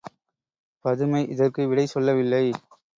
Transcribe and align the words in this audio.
பதுமை 0.85 1.21
இதற்கு 1.27 1.67
விடை 1.67 1.85
சொல்லவில்லை. 1.87 2.45